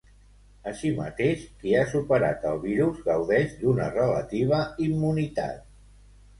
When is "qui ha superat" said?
1.59-2.49